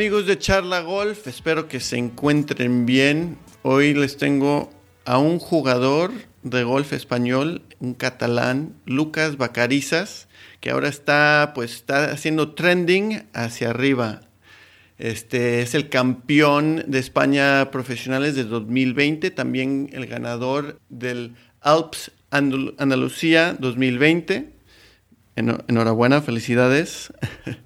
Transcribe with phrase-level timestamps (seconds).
[0.00, 3.36] Amigos de Charla Golf, espero que se encuentren bien.
[3.60, 4.70] Hoy les tengo
[5.04, 6.10] a un jugador
[6.42, 10.26] de golf español, un catalán, Lucas Bacarizas,
[10.60, 14.22] que ahora está pues está haciendo trending hacia arriba.
[14.96, 23.54] Este es el campeón de España profesionales de 2020, también el ganador del Alps Andalucía
[23.60, 24.50] 2020.
[25.36, 27.12] Enhorabuena, felicidades.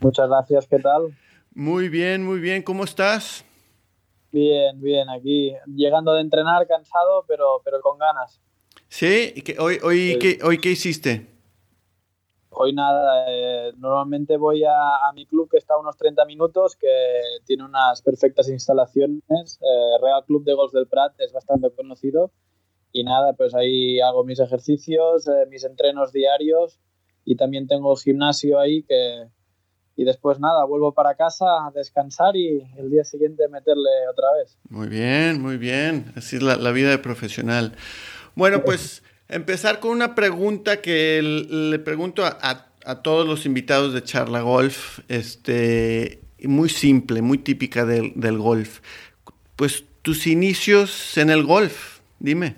[0.01, 1.15] Muchas gracias, ¿qué tal?
[1.55, 2.63] Muy bien, muy bien.
[2.63, 3.45] ¿Cómo estás?
[4.33, 5.09] Bien, bien.
[5.09, 8.41] Aquí llegando de entrenar, cansado, pero, pero con ganas.
[8.89, 9.33] ¿Sí?
[9.61, 11.29] ¿Hoy, hoy, ¿qué, ¿Hoy qué hiciste?
[12.51, 13.27] Hoy nada.
[13.29, 16.88] Eh, normalmente voy a, mi club que está a unos 30 minutos, que
[17.46, 19.61] tiene unas perfectas instalaciones.
[19.61, 22.33] Eh, Real Club de Golf del Prat es bastante conocido.
[22.91, 26.80] Y nada, pues ahí hago mis ejercicios, eh, mis entrenos diarios
[27.24, 29.29] y también tengo gimnasio ahí que,
[29.96, 34.59] y después nada, vuelvo para casa a descansar y el día siguiente meterle otra vez.
[34.68, 36.12] Muy bien, muy bien.
[36.16, 37.76] Así es la, vida de profesional.
[38.34, 42.70] Bueno, pues empezar con una pregunta que le pregunto a,
[43.02, 48.80] todos los invitados de Charla Golf, este, muy simple, muy típica del, golf.
[49.56, 52.56] Pues tus inicios en el golf, dime.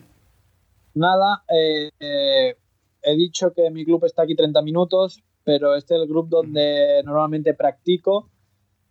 [0.94, 2.56] Nada, eh, eh,
[3.02, 7.00] he dicho que mi club está aquí 30 minutos, pero este es el club donde
[7.05, 8.28] normalmente practico,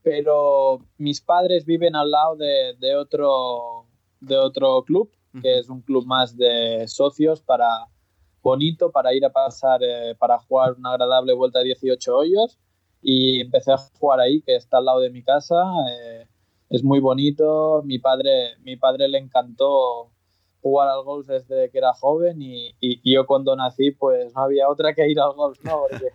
[0.02, 3.88] pero mis padres viven al lado de, otro,
[4.22, 7.68] de otro club, que es un club más de socios para
[8.42, 12.58] bonito, para ir a pasar, eh, para jugar una agradable vuelta de 18 hoyos
[13.02, 15.62] y empecé a jugar ahí, que está al lado de mi casa.
[15.92, 16.26] Eh,
[16.70, 17.82] es muy bonito.
[17.84, 20.10] Mi padre, mi padre le encantó
[20.62, 24.70] jugar al golf desde que era joven y, y, yo cuando nací pues no había
[24.70, 25.82] otra que ir al golf, ¿no?
[25.82, 26.08] Porque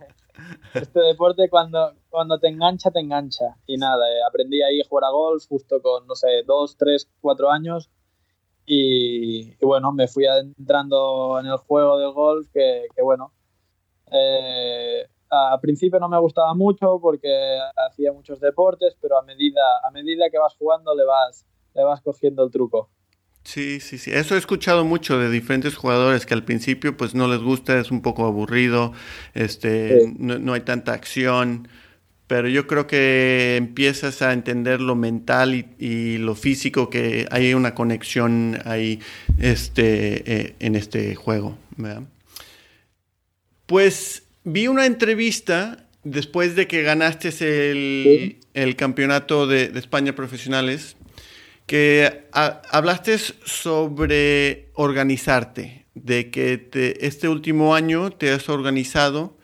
[0.73, 3.57] este deporte cuando, cuando te engancha, te engancha.
[3.65, 7.09] Y nada, eh, aprendí ahí a jugar a golf justo con, no sé, dos, tres,
[7.21, 7.89] cuatro años.
[8.65, 13.33] Y, bueno, me fui adentrando en el juego del golf que, bueno,
[14.11, 19.91] eh, a principio no me gustaba mucho porque hacía muchos deportes, pero a medida, a
[19.91, 22.89] medida que vas jugando le vas, le vas cogiendo el truco.
[23.43, 24.11] Sí, sí, sí.
[24.11, 27.91] Eso he escuchado mucho de diferentes jugadores que al principio pues no les gusta, es
[27.91, 28.93] un poco aburrido,
[29.33, 31.67] este, no, hay tanta acción,
[32.27, 37.73] pero yo creo que empiezas a entender lo mental y, lo físico, que hay una
[37.73, 38.99] conexión ahí
[39.39, 41.57] este, eh, en este juego.
[43.65, 47.31] Pues vi una entrevista después de que ganaste
[48.53, 50.95] el, campeonato de, de España profesionales
[51.71, 59.37] que hablaste sobre organizarte, de que este último año te has organizado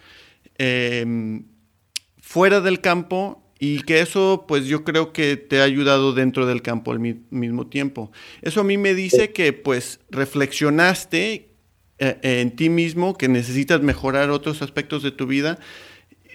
[0.57, 1.45] em,
[2.19, 6.61] fuera del campo y que eso pues yo creo que te ha ayudado dentro del
[6.61, 8.11] campo al mismo tiempo.
[8.41, 11.55] Eso a mí me dice que pues reflexionaste
[11.97, 15.59] eh, en ti mismo, que necesitas mejorar otros aspectos de tu vida.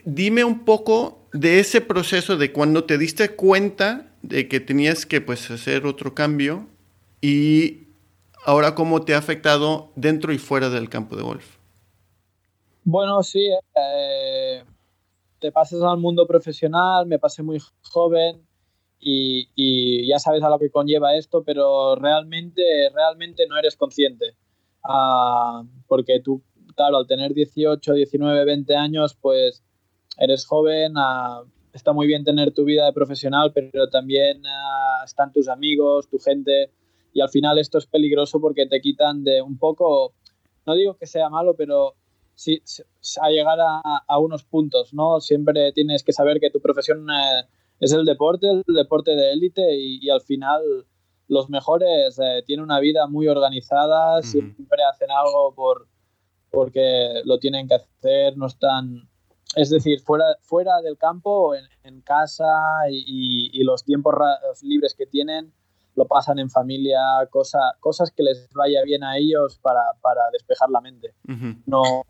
[0.07, 5.21] Dime un poco de ese proceso de cuando te diste cuenta de que tenías que
[5.21, 6.67] pues hacer otro cambio
[7.21, 7.89] y
[8.45, 11.57] ahora cómo te ha afectado dentro y fuera del campo de golf.
[12.85, 14.65] Bueno, sí, eh,
[15.39, 18.45] te pasas al mundo profesional, me pasé muy joven
[18.99, 22.63] y, ya sabes a lo que conlleva esto, pero realmente,
[22.95, 24.37] realmente no eres consciente.
[24.85, 26.43] Ah, porque tú,
[26.77, 29.63] claro, al tener 18, 19, 20 años, pues
[30.19, 35.33] eres joven, ah, está muy bien tener tu vida de profesional, pero también ah, están
[35.33, 36.71] tus amigos, tu gente,
[37.13, 40.15] y al final esto es peligroso porque te quitan de un poco,
[40.67, 41.95] no digo que sea malo, pero
[42.35, 42.63] sí,
[43.21, 45.21] a llegar a, unos puntos, ¿no?
[45.21, 47.45] Siempre tienes que saber que tu profesión eh,
[47.81, 50.63] es el deporte, el deporte de élite, y, al final
[51.29, 55.89] los mejores eh, tienen una vida muy organizada, siempre hacen algo por
[56.51, 59.09] porque lo tienen que hacer, no están
[59.57, 62.45] es decir, fuera, fuera del campo, en, en casa
[62.91, 64.15] y, los tiempos
[64.63, 65.53] libres que tienen,
[65.95, 67.01] lo pasan en familia,
[67.31, 71.15] cosa, cosas que les vaya bien a ellos para, para despejar la mente.
[71.67, 72.03] no,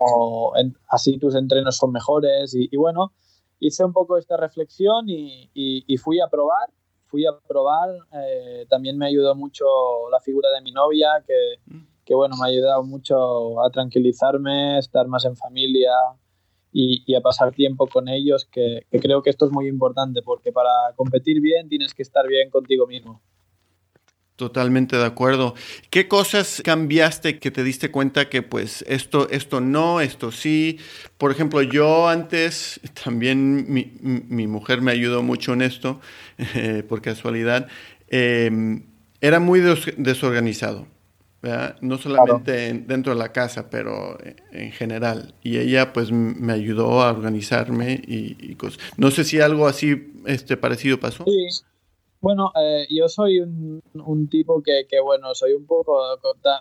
[0.88, 3.12] así tus entrenos son mejores y, bueno,
[3.58, 6.70] hice un poco esta reflexión y, y fui a probar.
[7.12, 9.66] Fui a probar, eh, también me ayudó mucho
[10.10, 11.86] la figura de mi novia, que, mm.
[12.06, 15.92] que bueno, me ha ayudado mucho a tranquilizarme, estar más en familia,
[16.72, 20.70] y, a pasar tiempo con ellos, que, creo que esto es muy importante, porque para
[20.96, 23.20] competir bien tienes que estar bien contigo mismo.
[24.36, 25.54] Totalmente de acuerdo.
[25.90, 30.78] ¿Qué cosas cambiaste que te diste cuenta que pues esto, esto no, esto sí?
[31.18, 36.00] Por ejemplo, yo antes, también mi, mujer me ayudó mucho en esto,
[36.54, 37.68] eh, por casualidad,
[38.08, 38.84] em,
[39.20, 40.86] era muy desorganizado.
[41.80, 44.16] No solamente dentro de la casa, pero
[44.52, 45.34] en general.
[45.42, 48.78] Y ella pues me ayudó a organizarme y, cosas.
[48.96, 51.24] No sé si algo así este, parecido pasó.
[51.24, 51.64] Sí,
[52.22, 56.00] bueno, eh, yo soy un, un tipo que, que, bueno, soy un poco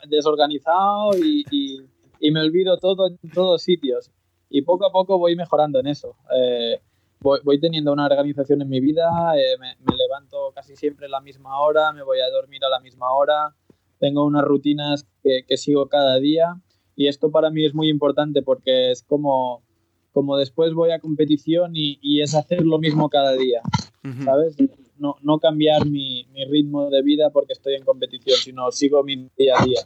[0.10, 4.10] desorganizado y, y, me olvido todo en todos sitios.
[4.50, 6.16] Y poco a poco voy mejorando en eso.
[6.36, 6.82] Eh,
[7.20, 9.08] voy, voy, teniendo una organización en mi vida,
[9.38, 12.70] eh, me, me, levanto casi siempre a la misma hora, me voy a dormir a
[12.70, 13.56] la misma hora,
[14.02, 16.60] tengo unas rutinas que, que sigo cada día
[16.98, 19.64] y esto para mí es muy importante porque es como,
[20.12, 23.62] como después voy a competición y, y es hacer lo mismo cada día,
[24.26, 24.58] ¿sabes?
[25.02, 29.30] no, no cambiar mi, mi, ritmo de vida porque estoy en competición, sino sigo mi
[29.36, 29.82] día a día.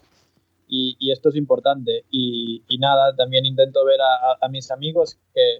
[0.67, 2.03] Y, y esto es importante.
[2.11, 5.59] Y, y, nada, también intento ver a, a mis amigos que,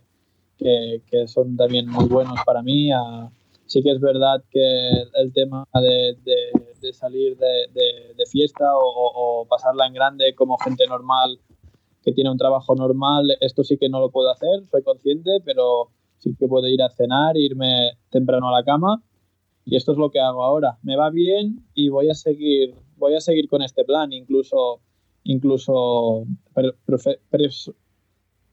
[0.58, 2.90] que, que, son también muy buenos para mí.
[3.66, 6.52] sí que es verdad que el, tema de, de,
[6.86, 7.68] de salir de,
[8.16, 11.40] de fiesta o, o, pasarla en grande como gente normal
[12.04, 15.90] que tiene un trabajo normal, esto sí que no lo puedo hacer, soy consciente, pero
[16.20, 19.02] sí que puedo ir a cenar, irme temprano a la cama
[19.66, 20.78] y esto es lo que hago ahora.
[20.84, 24.82] Me va bien y voy a seguir, voy a seguir con este plan, incluso,
[25.24, 26.26] incluso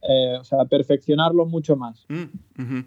[0.02, 2.06] eh, o sea, perfeccionarlo mucho más.
[2.08, 2.81] Mm,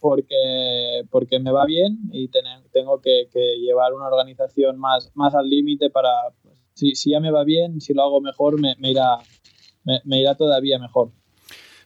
[0.00, 2.28] porque, porque me va bien y
[2.72, 3.28] tengo que,
[3.60, 6.10] llevar una organización más, más al límite para,
[6.74, 9.18] si, si, ya me va bien, si lo hago mejor, me, me irá,
[10.04, 11.12] me irá todavía mejor.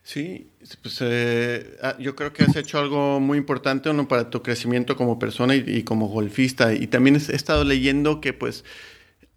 [0.05, 0.51] Sí,
[0.83, 4.97] pues eh, ah, yo creo que has hecho algo muy importante uno para tu crecimiento
[4.97, 6.75] como persona y, como golfista.
[6.75, 8.67] Y también he estado leyendo que pues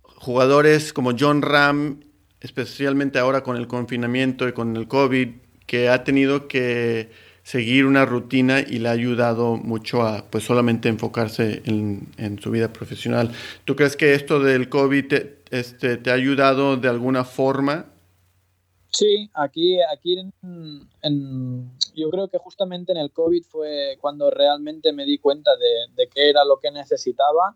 [0.04, 2.02] jugadores como John Ram,
[2.42, 5.30] especialmente ahora con el confinamiento y con el COVID,
[5.66, 7.12] que ha tenido que
[7.48, 12.52] seguir una rutina y le ha ayudado mucho a pues solamente enfocarse en, en su
[12.52, 13.32] vida profesional.
[13.64, 17.86] ¿Tú crees que esto del COVID te, este, te ha ayudado de alguna forma
[18.90, 25.06] Sí, aquí, aquí en, yo creo que justamente en el COVID fue cuando realmente me
[25.06, 27.56] di cuenta de, de qué era lo que necesitaba.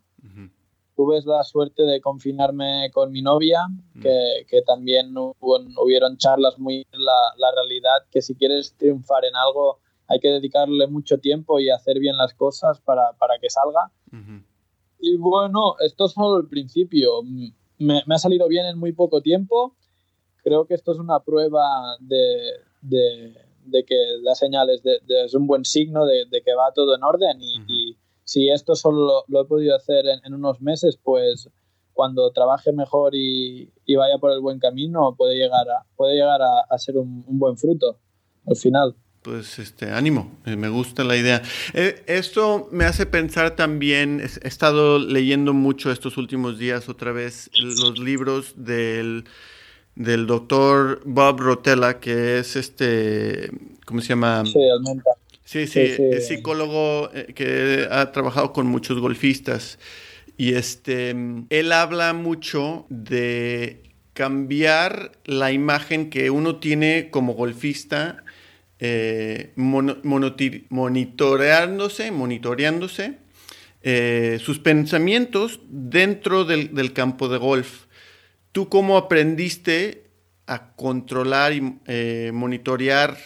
[0.96, 3.62] Tuve la suerte de confinarme con mi novia,
[4.02, 9.36] que, que, también hubo, hubieron charlas muy la, la realidad, que si quieres triunfar en
[9.36, 13.92] algo hay que dedicarle mucho tiempo y hacer bien las cosas para, para que salga.
[15.00, 17.24] Y bueno, esto es solo el principio.
[17.78, 19.74] Me, me ha salido bien en muy poco tiempo
[20.44, 23.34] creo que esto es una prueba de, de,
[23.66, 27.38] de que da señales, de, es un buen signo de, que va todo en orden
[27.42, 27.91] y,
[28.32, 31.50] si esto solo lo, he podido hacer en, unos meses, pues
[31.92, 36.42] cuando trabaje mejor y, y, vaya por el buen camino puede llegar a, puede llegar
[36.42, 37.98] a, a ser un, un, buen fruto
[38.48, 38.96] al final.
[39.22, 41.42] Pues este ánimo, eh, me gusta la idea.
[41.74, 47.52] Eh, esto me hace pensar también, he estado leyendo mucho estos últimos días otra vez
[47.62, 49.26] los libros del
[49.96, 53.52] del doctor Bob Rotella, que es este,
[53.86, 54.46] ¿cómo se llama?
[54.46, 54.60] Sí,
[55.52, 59.80] Sí, sí, es psicólogo eh, que ha trabajado con muchos golfistas.
[60.38, 61.14] Y este,
[61.50, 68.24] él habla mucho de cambiar la imagen que uno tiene como golfista,
[68.80, 73.18] eh, monitoreándose, monitoreándose
[73.82, 77.88] eh, sus pensamientos dentro del, del campo de golf.
[78.54, 80.06] ¿Tú cómo aprendiste
[80.48, 83.18] a controlar y eh, monitorear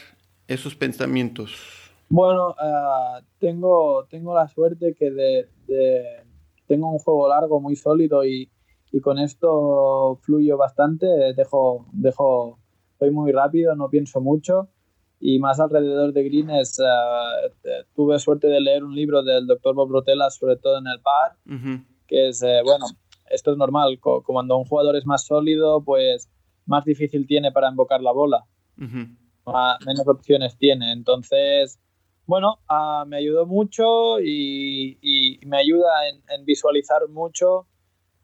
[0.47, 1.84] esos pensamientos?
[2.09, 6.03] Bueno, uh, tengo, tengo la suerte que de, de,
[6.67, 8.49] tengo un juego largo muy sólido y,
[8.91, 12.59] y, con esto fluyo bastante, dejo, dejo,
[12.99, 14.69] soy muy rápido, no pienso mucho
[15.19, 19.89] y más alrededor de Greens uh, tuve suerte de leer un libro del doctor Bob
[19.91, 21.85] Rotella, sobre todo en el par, uh -huh.
[22.07, 22.85] que es, eh, bueno,
[23.29, 23.99] esto es normal.
[23.99, 26.29] Cuando un jugador es más sólido, pues
[26.65, 28.43] más difícil tiene para invocar la bola.
[28.77, 29.85] Uh -huh.
[29.85, 30.91] menos opciones tiene.
[30.91, 31.79] Entonces,
[32.27, 35.89] bueno, uh, me ayudó mucho y, me ayuda
[36.29, 37.67] en, visualizar mucho.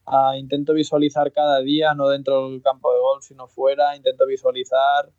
[0.07, 3.95] Uh, intento visualizar cada día, no dentro del campo de golf, sino fuera.
[3.95, 5.11] Intento visualizar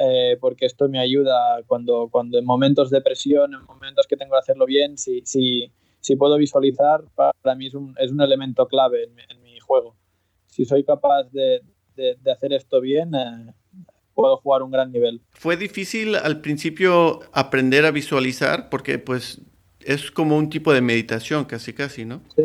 [0.00, 4.32] eh, porque esto me ayuda cuando, cuando en momentos de presión, en momentos que tengo
[4.32, 5.72] que hacerlo bien, si, si,
[6.16, 9.96] puedo visualizar, para mí es un, elemento clave en mi, juego.
[10.46, 11.62] Si soy capaz de,
[11.96, 13.52] de, de hacer esto bien, eh,
[14.22, 15.20] puedo jugar un gran nivel.
[15.30, 18.68] ¿Fue difícil al principio aprender a visualizar?
[18.68, 19.40] Porque pues
[19.80, 22.20] es como un tipo de meditación casi casi, ¿no?
[22.34, 22.42] Sí,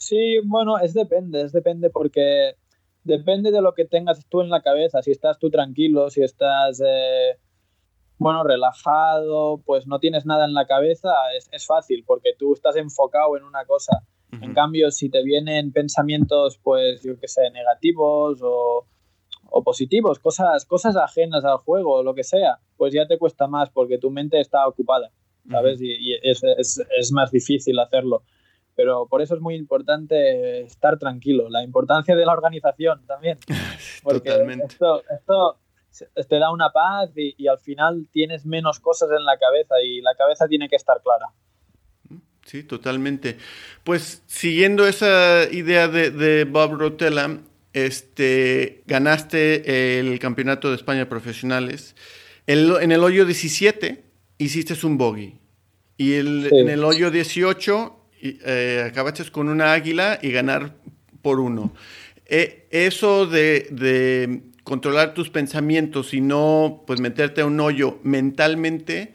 [0.00, 2.56] Sí, bueno, es depende, es depende porque
[3.04, 5.02] depende de lo que tengas tú en la cabeza.
[5.02, 7.36] Si estás tú tranquilo, si estás, eh,
[8.16, 12.76] bueno, relajado, pues no tienes nada en la cabeza, es, es fácil porque tú estás
[12.76, 14.02] enfocado en una cosa.
[14.40, 18.86] En cambio, si te vienen pensamientos, pues yo qué sé, negativos o,
[19.60, 23.46] o, positivos, cosas, cosas ajenas al juego, o lo que sea, pues ya te cuesta
[23.46, 25.10] más porque tu mente está ocupada,
[25.48, 25.80] ¿sabes?
[25.80, 28.22] Y, y es, es, es, más difícil hacerlo
[28.76, 33.36] pero por eso es muy importante estar tranquilo, la importancia de la organización también.
[34.02, 34.66] Porque Totalmente.
[34.66, 35.58] Esto, esto,
[36.26, 40.00] te da una paz y, y, al final tienes menos cosas en la cabeza y
[40.00, 41.26] la cabeza tiene que estar clara.
[42.46, 43.36] Sí, totalmente.
[43.84, 47.38] Pues siguiendo esa idea de, de Bob Rotella,
[47.72, 51.94] este, ganaste el campeonato de España de profesionales.
[52.46, 54.02] El, en el hoyo 17
[54.38, 55.34] hiciste un bogey.
[55.96, 56.56] Y el, sí.
[56.56, 60.74] en el hoyo 18 eh, acabaste con una águila y ganar
[61.22, 61.72] por uno.
[62.26, 69.12] Eh, eso de, de, controlar tus pensamientos y no pues meterte a un hoyo mentalmente,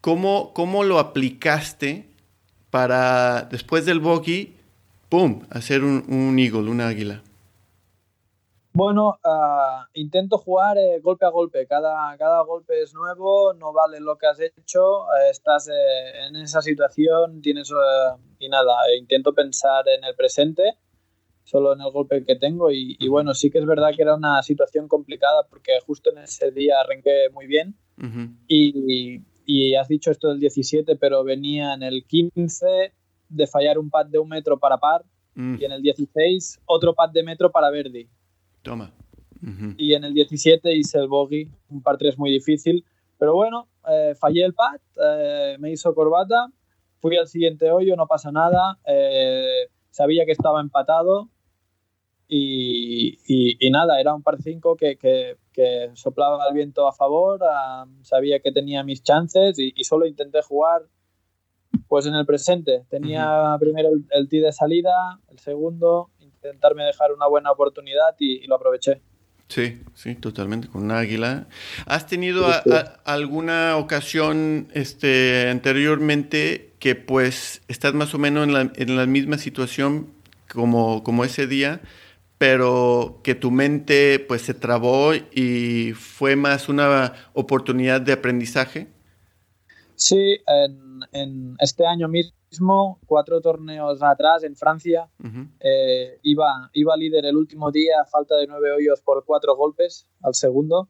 [0.00, 2.06] ¿cómo, cómo lo aplicaste
[2.70, 4.54] para después del bogey,
[5.08, 7.22] ¡pum!, hacer un, un eagle, una águila?
[8.76, 11.64] Bueno, uh, intento jugar eh, golpe a golpe.
[11.64, 15.04] Cada, cada golpe es nuevo, no vale lo que has hecho.
[15.04, 17.70] Eh, estás eh, en esa situación, tienes
[18.40, 18.74] y nada.
[18.98, 20.74] intento pensar en el presente,
[21.44, 22.72] solo en el golpe que tengo.
[22.72, 26.18] Y, y, bueno, sí que es verdad que era una situación complicada porque justo en
[26.18, 27.76] ese día arranqué muy bien.
[27.96, 28.36] Uh -huh.
[28.48, 32.92] y, y has dicho esto del 17, pero venía en el 15
[33.28, 35.04] de fallar un pad de un metro para par
[35.36, 35.58] mm.
[35.60, 38.08] y en el 16 otro pad de metro para Verdi.
[38.64, 38.92] Toma.
[39.40, 39.74] Uh -huh.
[39.76, 42.84] Y en el 17 hice el bogey, un par 3 muy difícil.
[43.18, 46.48] Pero bueno, eh, fallé el pad, eh, me hizo corbata,
[46.98, 48.78] fui al siguiente hoyo, no pasa nada.
[48.86, 51.28] Eh, sabía que estaba empatado
[52.26, 56.92] y, y, y, nada, era un par 5 que, que, que, soplaba el viento a
[56.92, 60.82] favor, um, sabía que tenía mis chances y, y, solo intenté jugar
[61.86, 62.84] pues en el presente.
[62.88, 63.58] Tenía uh -huh.
[63.58, 66.10] primero el, el tee de salida, el segundo,
[66.44, 69.00] intentarme dejar una buena oportunidad y, y, lo aproveché.
[69.48, 71.46] Sí, sí, totalmente, con una águila.
[71.86, 78.54] ¿Has tenido a, a, alguna ocasión este, anteriormente que pues estás más o menos en
[78.54, 80.12] la, en la misma situación
[80.50, 81.80] como, como ese día,
[82.38, 88.88] pero que tu mente pues se trabó y fue más una oportunidad de aprendizaje?
[89.96, 95.50] Sí, en, en este año mismo, cuatro torneos atrás, en Francia, uh -huh.
[95.60, 100.06] eh, iba, iba líder el último día, a falta de nueve hoyos por cuatro golpes
[100.22, 100.88] al segundo,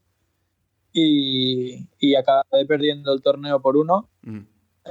[0.93, 4.09] y, y acabé perdiendo el torneo por uno.
[4.27, 4.47] Uh -huh.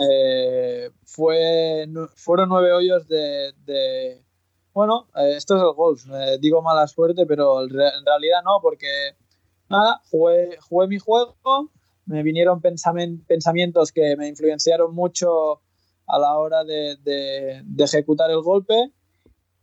[0.09, 3.53] eh, fue, fueron nueve hoyos de...
[3.65, 4.23] de
[4.73, 8.87] bueno, eh, esto es el golf, eh, digo mala suerte, pero en realidad no, porque
[9.69, 11.35] nada, jugué, jugué mi juego,
[12.05, 15.61] me vinieron pensamientos que me influenciaron mucho
[16.07, 18.91] a la hora de, de, de ejecutar el golpe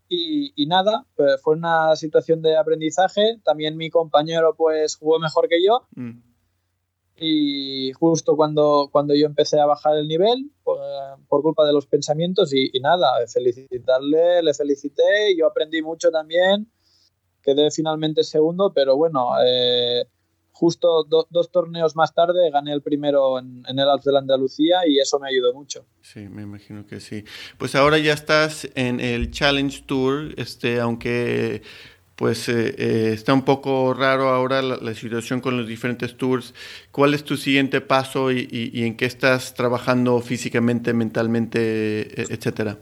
[0.09, 3.39] y, y, nada, pues fue una situación de aprendizaje.
[3.45, 6.19] También mi compañero pues jugó mejor que yo mm.
[7.17, 10.79] y justo cuando, cuando yo empecé a bajar el nivel por,
[11.29, 16.73] por culpa de los pensamientos y, y, nada, felicitarle, le felicité, yo aprendí mucho también,
[17.43, 19.33] quedé finalmente segundo, pero bueno...
[19.45, 20.07] Eh,
[20.61, 24.19] justo do, dos torneos más tarde gané el primero en, en el Alps de la
[24.19, 25.87] Andalucía y eso me ayudó mucho.
[26.03, 27.25] Sí, me imagino que sí.
[27.57, 31.63] Pues ahora ya estás en el Challenge Tour, este, aunque
[32.15, 36.53] pues eh, eh, está un poco raro ahora la, la, situación con los diferentes tours.
[36.93, 42.27] ¿Cuál es tu siguiente paso y, y, y en qué estás trabajando físicamente, mentalmente, e,
[42.29, 42.77] etcétera?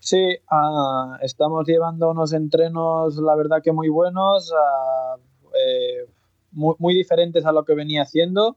[0.00, 4.52] Sí, uh, estamos llevando unos entrenos, la verdad que muy buenos.
[4.52, 5.18] Uh,
[5.56, 6.06] eh,
[6.54, 8.56] muy, muy, diferentes a lo que venía haciendo.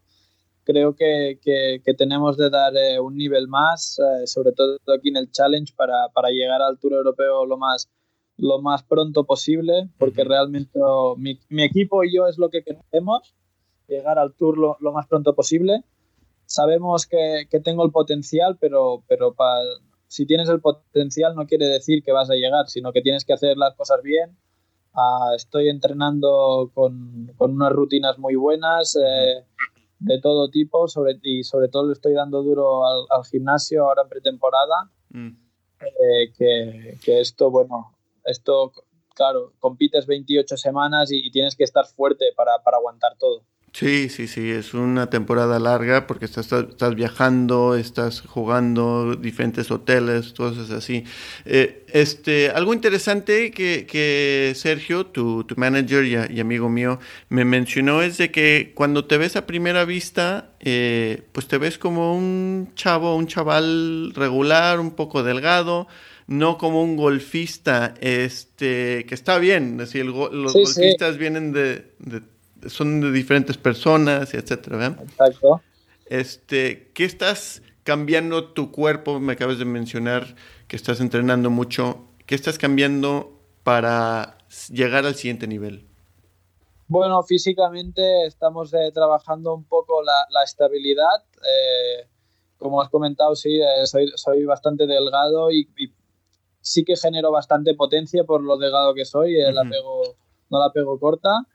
[0.63, 5.09] Creo que, que, que tenemos de dar eh, un nivel más, eh, sobre todo aquí
[5.09, 7.89] en el Challenge, para, para, llegar al Tour Europeo lo más,
[8.37, 10.79] lo más pronto posible, porque realmente
[11.17, 13.33] mi, mi, equipo y yo es lo que queremos,
[13.87, 15.83] llegar al Tour lo, lo más pronto posible.
[16.45, 19.35] Sabemos que, que tengo el potencial, pero, pero
[20.07, 23.33] si tienes el potencial no quiere decir que vas a llegar, sino que tienes que
[23.33, 24.37] hacer las cosas bien,
[24.97, 29.45] Uh, estoy entrenando con, con, unas rutinas muy buenas eh,
[29.99, 34.01] de todo tipo sobre, y sobre todo le estoy dando duro al, al gimnasio ahora
[34.01, 34.89] en pretemporada.
[35.09, 35.37] Mm.
[35.81, 38.71] Eh, que, que, esto, bueno, esto,
[39.13, 43.43] claro, compites 28 semanas y, y tienes que estar fuerte para, para aguantar todo.
[43.73, 50.33] Sí, sí, sí, es una temporada larga porque estás, estás viajando, estás jugando diferentes hoteles,
[50.33, 51.03] cosas así.
[51.45, 58.01] Eh, este, algo interesante que, que Sergio, tu, tu manager y, amigo mío, me mencionó
[58.01, 62.71] es de que cuando te ves a primera vista, eh, pues te ves como un
[62.73, 65.87] chavo, un chaval regular, un poco delgado,
[66.25, 71.91] no como un golfista, este, que está bien, es decir, los golfistas vienen de
[72.67, 75.61] son de diferentes personas, etcétera, Exacto.
[76.05, 79.19] Este, ¿qué estás cambiando tu cuerpo?
[79.19, 80.35] Me acabas de mencionar
[80.67, 82.05] que estás entrenando mucho.
[82.25, 84.37] ¿Qué estás cambiando para
[84.69, 85.85] llegar al siguiente nivel?
[86.87, 91.23] Bueno, físicamente estamos eh, trabajando un poco la, estabilidad.
[91.35, 92.07] Eh,
[92.57, 95.67] como has comentado, sí, eh, soy, soy, bastante delgado y,
[96.61, 99.35] sí que genero bastante potencia por lo delgado que soy.
[99.51, 100.15] la pego,
[100.49, 101.45] no la pego corta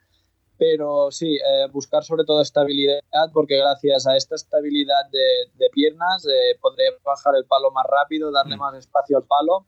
[0.57, 3.01] pero sí, eh, buscar sobre todo estabilidad,
[3.33, 8.55] porque gracias a esta estabilidad de, piernas eh, podré bajar el palo más rápido, darle
[8.55, 8.59] mm.
[8.59, 9.65] más espacio al palo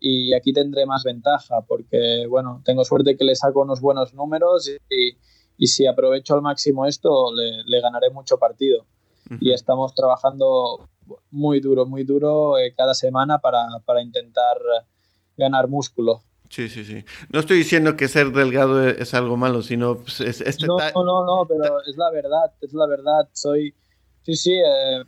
[0.00, 4.68] y aquí tendré más ventaja, porque bueno, tengo suerte que le saco unos buenos números
[4.68, 5.16] y,
[5.62, 8.84] y si aprovecho al máximo esto, le, ganaré mucho partido.
[9.40, 10.88] Y estamos trabajando
[11.30, 14.56] muy duro, muy duro eh, cada semana para, para intentar
[15.36, 16.22] ganar músculo.
[16.52, 17.02] Sí, sí, sí.
[17.30, 21.24] No estoy diciendo que ser delgado es algo malo, sino pues, es, este no, no,
[21.24, 23.26] no, pero es la verdad, es la verdad.
[23.32, 23.74] Soy,
[24.20, 25.02] sí, sí, eh,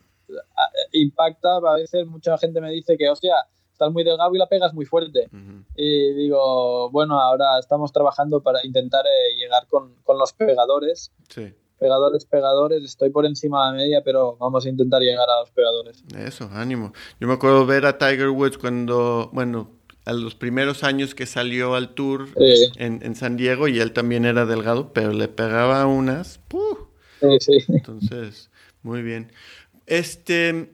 [0.93, 1.57] impacta.
[1.57, 3.35] A veces mucha gente me dice que, hostia,
[3.71, 5.29] estás muy delgado y la pegas muy fuerte.
[5.77, 11.13] Y digo, bueno, ahora estamos trabajando para intentar eh, llegar con, con, los pegadores.
[11.29, 11.53] Sí.
[11.79, 15.51] Pegadores, pegadores, estoy por encima de la media, pero vamos a intentar llegar a los
[15.51, 16.03] pegadores.
[16.17, 16.95] Eso, ánimo.
[17.21, 21.75] Yo me acuerdo ver a Tiger Woods cuando, bueno, a los primeros años que salió
[21.75, 26.41] al tour en, San Diego y él también era delgado, pero le pegaba unas.
[27.21, 28.51] Entonces,
[28.83, 29.33] muy bien.
[29.87, 30.71] Este,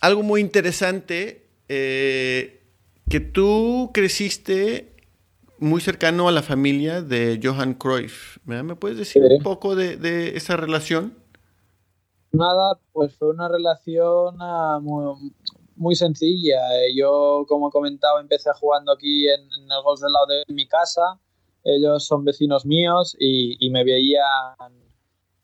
[0.00, 2.62] algo muy interesante, eh,
[3.08, 4.94] que tú creciste
[5.58, 8.38] muy cercano a la familia de Johan Cruyff.
[8.44, 11.14] ¿Me puedes decir un poco de, esa relación?
[12.32, 15.32] Nada, pues fue una relación ah, muy,
[15.76, 16.60] muy sencilla.
[16.78, 20.66] Eh, yo, como he comentado, empecé jugando aquí en, el golf del lado de mi
[20.66, 21.20] casa.
[21.62, 24.24] Ellos son vecinos míos y, me veían,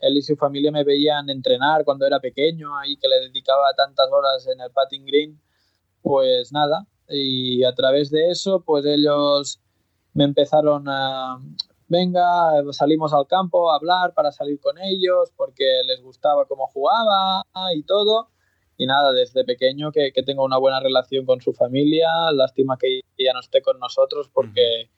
[0.00, 4.06] él y su familia me veían entrenar cuando era pequeño, ahí que le dedicaba tantas
[4.12, 5.40] horas en el patting green.
[6.02, 9.60] Pues nada, y a través de eso, pues ellos
[10.12, 11.38] me empezaron a,
[11.88, 17.44] venga, salimos al campo a hablar para salir con ellos, porque les gustaba cómo jugaba
[17.74, 18.28] y todo
[18.80, 23.02] y nada, desde pequeño que, que, tengo una buena relación con su familia, lástima que
[23.18, 24.88] ya no esté con nosotros porque,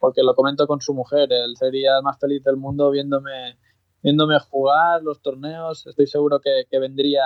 [0.00, 3.58] porque lo comento con su mujer, él sería más feliz del mundo viéndome,
[4.02, 7.20] viéndome jugar los torneos, estoy seguro que, que vendría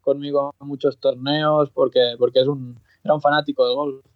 [0.00, 4.06] conmigo a muchos torneos porque, porque es un, era un fanático del golf.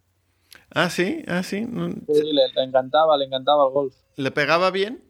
[0.73, 1.67] Ah, sí, ah, sí.
[2.07, 3.93] Sí, le, encantaba, le encantaba el golf.
[4.15, 5.03] ¿Le pegaba bien?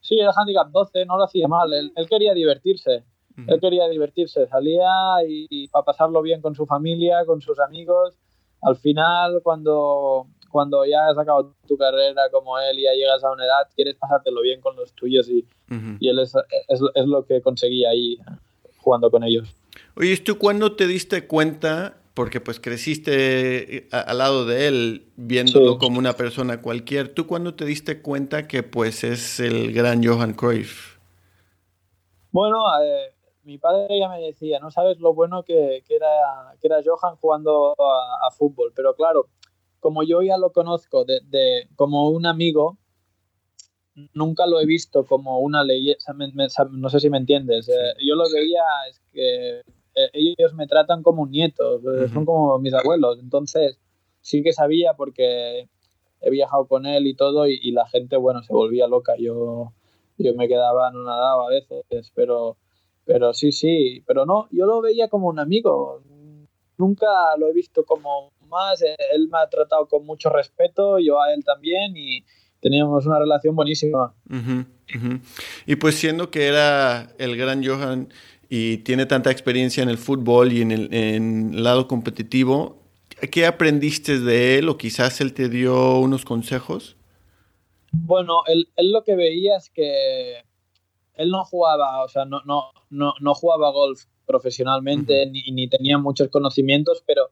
[0.00, 3.04] Sí, el handicap 12, no lo hacía mal, él, él quería divertirse.
[3.46, 4.88] Él quería divertirse, salía
[5.26, 8.18] y, para pasarlo bien con su familia, con sus amigos.
[8.60, 13.32] Al final, cuando, cuando ya has acabado tu carrera como él y ya llegas a
[13.32, 15.44] una edad, quieres pasártelo bien con los tuyos y,
[15.98, 16.34] y él es,
[16.68, 18.18] es, es, lo que conseguía ahí
[18.78, 19.54] jugando con ellos.
[19.96, 21.98] Oye, ¿tú cuándo te diste cuenta?
[22.14, 27.08] Porque pues creciste al lado de él, viéndolo como una persona cualquier.
[27.08, 30.92] ¿Tú cuándo te diste cuenta que pues es el gran Johan Cruyff?
[32.32, 33.12] Bueno, eh,
[33.44, 36.08] mi padre ya me decía, no sabes lo bueno que, que era,
[36.60, 39.28] que era Johan jugando a, fútbol, pero claro,
[39.80, 42.78] como yo ya lo conozco de, de, como un amigo,
[44.14, 45.94] nunca lo he visto como una ley,
[46.70, 49.58] no sé si me entiendes, eh, yo lo veía, es que
[49.94, 53.78] eh, ellos me tratan como un nieto, eh, son como mis abuelos, entonces
[54.20, 55.68] sí que sabía porque
[56.20, 59.72] he viajado con él y todo y, y la gente, bueno, se volvía loca, yo,
[60.16, 62.56] yo me quedaba no nadaba a veces, pero
[63.04, 66.02] pero sí, sí, pero no, yo lo veía como un amigo.
[66.78, 67.06] Nunca
[67.38, 68.82] lo he visto como más.
[68.82, 72.24] Él me ha tratado con mucho respeto, yo a él también, y
[72.60, 74.14] teníamos una relación buenísima.
[75.66, 78.08] Y pues siendo que era el gran Johan
[78.48, 82.82] y tiene tanta experiencia en el fútbol y en el, en lado competitivo,
[83.30, 86.96] ¿qué aprendiste de él o quizás él te dio unos consejos?
[87.92, 90.44] Bueno, él, él lo que veía es que
[91.14, 95.98] él no jugaba, o sea, no, no, no, no jugaba golf profesionalmente ni, ni, tenía
[95.98, 97.30] muchos conocimientos, pero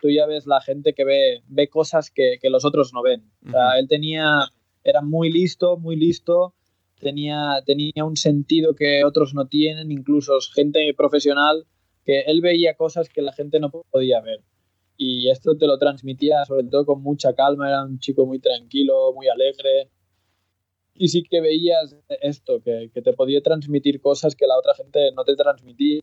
[0.00, 3.30] tú ya ves la gente que ve, ve cosas que, que los otros no ven.
[3.46, 4.50] O sea, él tenía,
[4.82, 6.54] era muy listo, muy listo,
[7.00, 11.66] tenía, tenía un sentido que otros no tienen, incluso gente profesional,
[12.04, 14.42] que él veía cosas que la gente no podía ver.
[14.96, 19.12] Y esto te lo transmitía sobre todo con mucha calma, era un chico muy tranquilo,
[19.14, 19.90] muy alegre.
[20.98, 25.12] Y sí que veías esto, que, que te podía transmitir cosas que la otra gente
[25.12, 26.02] no te transmitía.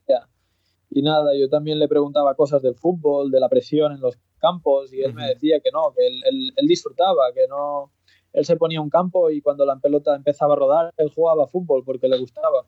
[0.90, 4.94] Y nada, yo también le preguntaba cosas del fútbol, de la presión en los campos,
[4.94, 7.92] y él me decía que no, que él, él disfrutaba, que no,
[8.36, 11.84] él se ponía un campo y cuando la pelota empezaba a rodar, él jugaba fútbol
[11.86, 12.66] porque le gustaba.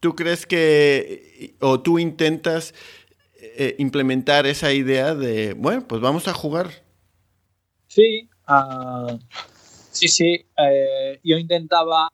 [0.00, 2.72] ¿Tú crees que, o tú intentas
[3.40, 6.70] eh, implementar esa idea de, bueno, pues vamos a jugar?
[7.88, 9.18] Sí, uh,
[9.94, 10.46] sí, sí.
[10.56, 12.08] Eh, yo intentaba,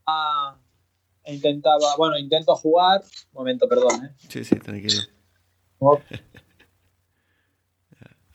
[1.26, 3.02] intentaba, bueno, intento jugar.
[3.32, 4.04] Un momento, perdón.
[4.04, 4.10] ¿eh?
[4.28, 5.02] Sí, sí, tranquilo.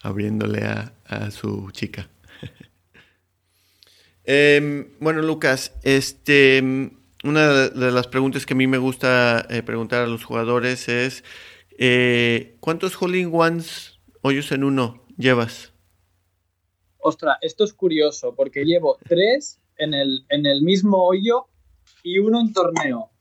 [0.02, 2.08] Abriéndole a, a su chica.
[4.28, 6.60] Em, bueno, Lucas, este,
[7.22, 11.22] una de las preguntas que a mí me gusta eh, preguntar a los jugadores es,
[11.78, 15.72] eh, ¿cuántos holding ones hoyos en uno llevas?
[17.08, 21.46] Ostras, esto es curioso porque llevo tres en el, en el mismo hoyo
[22.02, 23.12] y uno en torneo.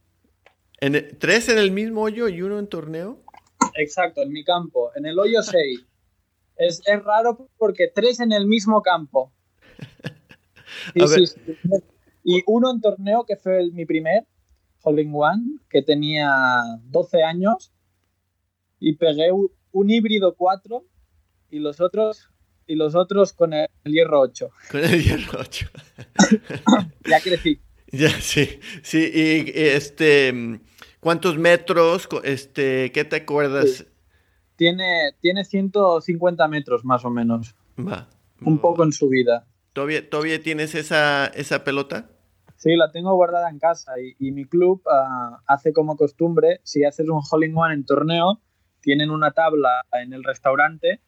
[0.82, 3.21] ¿En ¿Tres en el mismo hoyo y uno en torneo?
[3.76, 5.86] Exacto, en mi campo, en el hoyo 6.
[6.58, 9.32] es, es raro porque tres en el mismo campo.
[12.28, 14.26] Y uno en torneo, que fue mi primer
[14.82, 17.71] holding one, que tenía 12 años,
[18.80, 20.84] y pegué un, híbrido 4
[21.52, 22.32] y los otros
[22.67, 24.49] y los otros con el, hierro 8.
[24.71, 25.69] Con el hierro 8.
[27.10, 27.60] ya crecí.
[27.91, 30.60] Ya, sí, sí, y este,
[30.99, 33.86] ¿cuántos metros, este, qué te acuerdas?
[34.58, 37.56] Tiene, tiene 150 metros más o menos.
[37.80, 38.10] Va.
[38.41, 39.45] Un poco en subida.
[39.71, 42.10] ¿Todavía, ¿Todavía tienes esa, esa pelota?
[42.58, 47.08] Sí, la tengo guardada en casa y, mi club uh, hace como costumbre, si haces
[47.08, 48.41] un hole in one en torneo,
[48.82, 51.01] tienen una tabla en el restaurante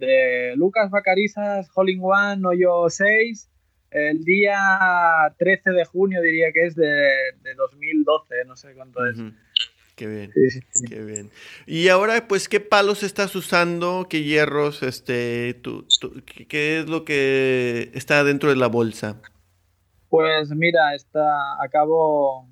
[0.00, 3.48] de Lucas Bacarizas, hole in one, hoyo 6,
[3.90, 4.58] el día
[5.38, 9.18] 13 de junio diría que es de, de 2012, no sé cuánto es.
[9.94, 10.32] Qué bien,
[10.88, 11.30] qué bien.
[11.66, 14.06] Y ahora, pues, ¿qué palos estás usando?
[14.08, 14.82] ¿Qué hierros?
[14.82, 15.86] Este, tú,
[16.48, 19.20] ¿Qué es lo que está dentro de la bolsa?
[20.08, 22.48] Pues mira, está, acabo,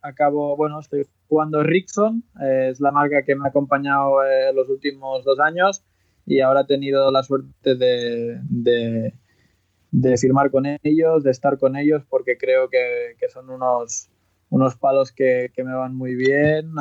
[0.00, 5.24] acabo, bueno, estoy jugando Rickson, es la marca que me ha acompañado en los últimos
[5.24, 5.82] dos años
[6.28, 8.40] y ahora he tenido la suerte de,
[9.90, 14.10] de, firmar con ellos, de estar con ellos, porque creo que, que son unos
[14.50, 16.72] unos palos que, me van muy bien.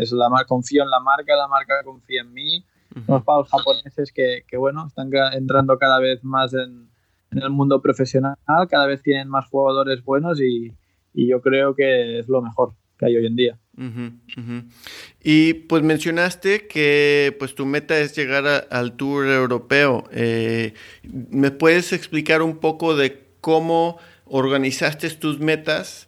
[0.00, 2.64] es la confío en la marca, la marca confía en mí.
[3.06, 6.88] Unos palos japoneses que, bueno, están entrando cada vez más en,
[7.32, 8.36] el mundo profesional,
[8.70, 10.72] cada vez tienen más jugadores buenos y,
[11.14, 13.58] yo creo que es lo mejor que hay hoy en día.
[15.22, 20.04] Y pues mencionaste que pues tu meta es llegar al Tour Europeo.
[20.12, 26.06] Eh, ¿Me puedes explicar un poco de cómo organizaste tus metas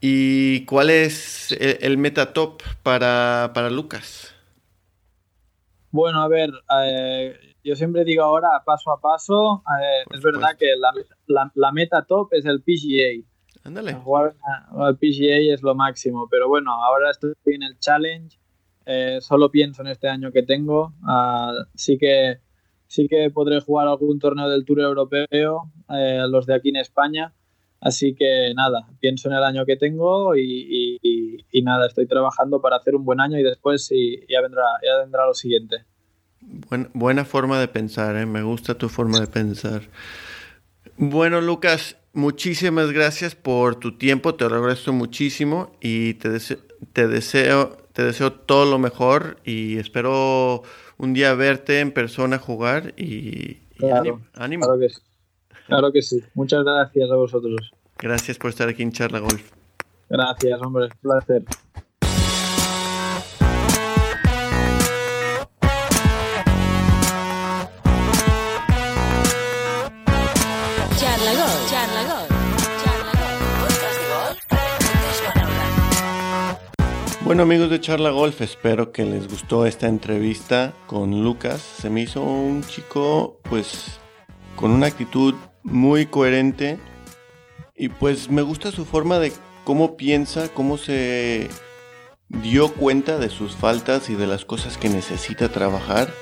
[0.00, 4.34] ¿Y cuál es el meta top para, Lucas?
[5.90, 6.50] Bueno, a ver,
[6.84, 9.62] eh, yo siempre digo ahora paso a paso.
[9.80, 10.74] Eh, es verdad que
[11.26, 13.26] la, meta top es el PGA.
[13.66, 13.94] Ándale.
[13.94, 14.34] Jugar
[14.70, 18.38] al PGA es lo máximo, pero bueno, ahora estoy en el Challenge.
[18.86, 20.94] Eh, solo pienso en este año que tengo.
[21.02, 22.38] Ah, sí que
[22.86, 27.34] sí que podré jugar algún torneo del Tour Europeo, los de aquí en España
[27.80, 30.98] Así que nada, pienso en el año que tengo y,
[31.62, 33.90] nada, estoy trabajando para hacer un buen año y después
[34.28, 35.84] ya, vendrá, ya vendrá lo siguiente.
[36.94, 38.26] buena forma de pensar, ¿eh?
[38.26, 39.82] me gusta tu forma de pensar.
[40.96, 46.30] Bueno, Lucas, muchísimas gracias por tu tiempo, te lo agradezco muchísimo y te,
[46.92, 50.62] te, deseo, te deseo todo lo mejor y espero
[50.98, 53.58] un día verte en persona jugar y,
[54.34, 54.66] ánimo.
[55.66, 56.22] Claro que sí.
[56.34, 57.72] Muchas gracias a vosotros.
[57.98, 59.50] Gracias por estar aquí en Charla Golf.
[60.08, 60.84] Gracias, hombre.
[60.84, 61.42] Un placer.
[77.26, 81.60] Bueno amigos de Charla Golf, espero que les gustó esta entrevista con Lucas.
[81.60, 83.98] Se me hizo un chico pues
[84.54, 85.34] con una actitud
[85.64, 86.78] muy coherente
[87.74, 89.32] y pues me gusta su forma de
[89.64, 91.50] cómo piensa, cómo se
[92.28, 96.14] dio cuenta de sus faltas y de las cosas que necesita trabajar.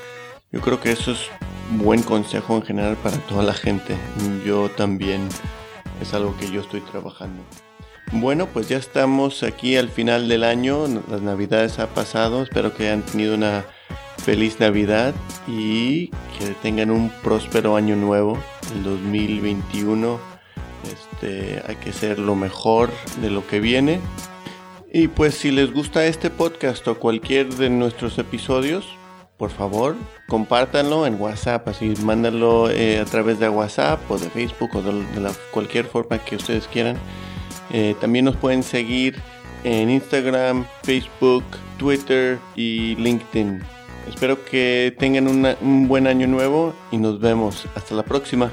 [0.52, 1.28] Yo creo que eso es
[1.72, 3.94] buen consejo en general para toda la gente.
[4.42, 5.28] Yo también
[6.00, 7.42] es algo que yo estoy trabajando.
[8.12, 12.84] Bueno, pues ya estamos aquí al final del año, las navidades ha pasado, espero que
[12.84, 13.64] hayan tenido una
[14.18, 15.14] feliz Navidad
[15.46, 18.38] y que tengan un próspero año nuevo,
[18.74, 20.18] el 2021.
[20.92, 22.90] Este, hay que ser lo mejor
[23.20, 24.00] de lo que viene.
[24.92, 28.86] Y pues si les gusta este podcast o cualquier de nuestros episodios,
[29.36, 29.96] por favor,
[30.28, 35.04] compártanlo en WhatsApp, así mándanlo eh, a través de WhatsApp o de Facebook o de,
[35.50, 36.96] cualquier forma que ustedes quieran.
[37.70, 39.16] Eh, también nos pueden seguir
[39.64, 41.44] en Instagram, Facebook,
[41.78, 43.60] Twitter y LinkedIn.
[44.08, 47.66] Espero que tengan un buen año nuevo y nos vemos.
[47.74, 48.52] Hasta la próxima.